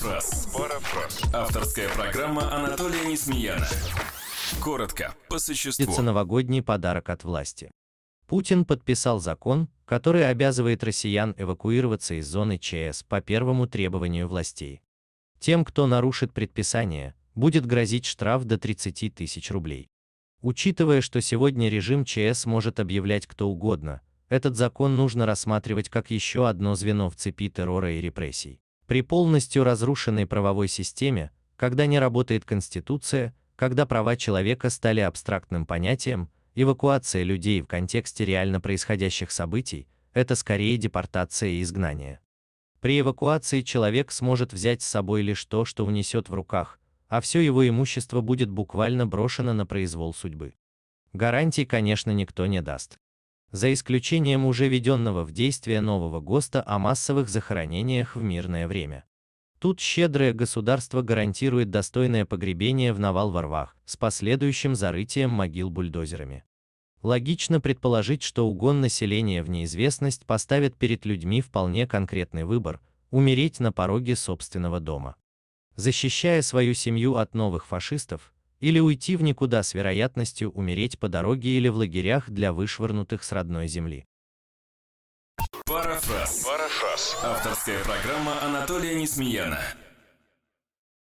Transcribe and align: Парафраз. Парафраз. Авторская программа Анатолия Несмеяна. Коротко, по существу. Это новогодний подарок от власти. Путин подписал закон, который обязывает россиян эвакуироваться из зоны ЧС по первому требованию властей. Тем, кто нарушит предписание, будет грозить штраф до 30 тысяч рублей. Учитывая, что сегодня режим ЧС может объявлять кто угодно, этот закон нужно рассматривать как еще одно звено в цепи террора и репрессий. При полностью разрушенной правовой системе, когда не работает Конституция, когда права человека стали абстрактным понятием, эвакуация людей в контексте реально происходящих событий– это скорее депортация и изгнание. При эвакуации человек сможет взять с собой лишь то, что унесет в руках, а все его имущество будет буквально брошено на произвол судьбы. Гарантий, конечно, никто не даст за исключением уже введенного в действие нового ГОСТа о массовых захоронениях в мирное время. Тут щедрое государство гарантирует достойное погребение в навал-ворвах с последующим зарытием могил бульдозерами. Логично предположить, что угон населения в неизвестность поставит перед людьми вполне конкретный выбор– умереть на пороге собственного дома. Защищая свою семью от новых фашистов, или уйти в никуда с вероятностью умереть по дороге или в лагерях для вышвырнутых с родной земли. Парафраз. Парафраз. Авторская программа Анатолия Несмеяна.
Парафраз. 0.00 0.48
Парафраз. 0.54 1.34
Авторская 1.34 1.94
программа 1.94 2.54
Анатолия 2.54 3.04
Несмеяна. 3.04 3.66
Коротко, 4.62 5.14
по 5.28 5.38
существу. 5.38 5.84
Это 5.84 6.00
новогодний 6.00 6.62
подарок 6.62 7.10
от 7.10 7.24
власти. 7.24 7.70
Путин 8.26 8.64
подписал 8.64 9.20
закон, 9.20 9.68
который 9.84 10.26
обязывает 10.26 10.82
россиян 10.84 11.34
эвакуироваться 11.36 12.14
из 12.14 12.26
зоны 12.26 12.56
ЧС 12.56 13.02
по 13.02 13.20
первому 13.20 13.66
требованию 13.66 14.26
властей. 14.26 14.80
Тем, 15.38 15.66
кто 15.66 15.86
нарушит 15.86 16.32
предписание, 16.32 17.14
будет 17.34 17.66
грозить 17.66 18.06
штраф 18.06 18.44
до 18.44 18.56
30 18.56 19.14
тысяч 19.14 19.50
рублей. 19.50 19.90
Учитывая, 20.40 21.02
что 21.02 21.20
сегодня 21.20 21.68
режим 21.68 22.06
ЧС 22.06 22.46
может 22.46 22.80
объявлять 22.80 23.26
кто 23.26 23.50
угодно, 23.50 24.00
этот 24.30 24.56
закон 24.56 24.96
нужно 24.96 25.26
рассматривать 25.26 25.90
как 25.90 26.10
еще 26.10 26.48
одно 26.48 26.74
звено 26.74 27.10
в 27.10 27.16
цепи 27.16 27.50
террора 27.50 27.92
и 27.92 28.00
репрессий. 28.00 28.60
При 28.90 29.02
полностью 29.02 29.62
разрушенной 29.62 30.26
правовой 30.26 30.66
системе, 30.66 31.30
когда 31.54 31.86
не 31.86 32.00
работает 32.00 32.44
Конституция, 32.44 33.36
когда 33.54 33.86
права 33.86 34.16
человека 34.16 34.68
стали 34.68 34.98
абстрактным 34.98 35.64
понятием, 35.64 36.28
эвакуация 36.56 37.22
людей 37.22 37.60
в 37.60 37.68
контексте 37.68 38.24
реально 38.24 38.60
происходящих 38.60 39.30
событий– 39.30 39.86
это 40.12 40.34
скорее 40.34 40.76
депортация 40.76 41.50
и 41.50 41.62
изгнание. 41.62 42.18
При 42.80 42.98
эвакуации 42.98 43.60
человек 43.60 44.10
сможет 44.10 44.52
взять 44.52 44.82
с 44.82 44.88
собой 44.88 45.22
лишь 45.22 45.44
то, 45.44 45.64
что 45.64 45.86
унесет 45.86 46.28
в 46.28 46.34
руках, 46.34 46.80
а 47.06 47.20
все 47.20 47.38
его 47.38 47.68
имущество 47.68 48.22
будет 48.22 48.50
буквально 48.50 49.06
брошено 49.06 49.52
на 49.52 49.66
произвол 49.66 50.12
судьбы. 50.12 50.54
Гарантий, 51.12 51.64
конечно, 51.64 52.10
никто 52.10 52.44
не 52.46 52.60
даст 52.60 52.98
за 53.50 53.72
исключением 53.72 54.46
уже 54.46 54.68
введенного 54.68 55.24
в 55.24 55.32
действие 55.32 55.80
нового 55.80 56.20
ГОСТа 56.20 56.62
о 56.66 56.78
массовых 56.78 57.28
захоронениях 57.28 58.16
в 58.16 58.22
мирное 58.22 58.68
время. 58.68 59.04
Тут 59.58 59.80
щедрое 59.80 60.32
государство 60.32 61.02
гарантирует 61.02 61.70
достойное 61.70 62.24
погребение 62.24 62.92
в 62.92 62.98
навал-ворвах 62.98 63.76
с 63.84 63.96
последующим 63.96 64.74
зарытием 64.74 65.30
могил 65.30 65.68
бульдозерами. 65.68 66.44
Логично 67.02 67.60
предположить, 67.60 68.22
что 68.22 68.46
угон 68.46 68.80
населения 68.80 69.42
в 69.42 69.50
неизвестность 69.50 70.26
поставит 70.26 70.76
перед 70.76 71.04
людьми 71.04 71.40
вполне 71.40 71.86
конкретный 71.86 72.44
выбор– 72.44 72.80
умереть 73.10 73.60
на 73.60 73.72
пороге 73.72 74.16
собственного 74.16 74.80
дома. 74.80 75.16
Защищая 75.76 76.42
свою 76.42 76.74
семью 76.74 77.16
от 77.16 77.34
новых 77.34 77.66
фашистов, 77.66 78.32
или 78.60 78.78
уйти 78.78 79.16
в 79.16 79.22
никуда 79.22 79.62
с 79.62 79.74
вероятностью 79.74 80.50
умереть 80.50 80.98
по 80.98 81.08
дороге 81.08 81.50
или 81.50 81.68
в 81.68 81.76
лагерях 81.76 82.30
для 82.30 82.52
вышвырнутых 82.52 83.24
с 83.24 83.32
родной 83.32 83.66
земли. 83.66 84.06
Парафраз. 85.66 86.44
Парафраз. 86.44 87.16
Авторская 87.22 87.82
программа 87.82 88.42
Анатолия 88.42 88.94
Несмеяна. 88.94 89.58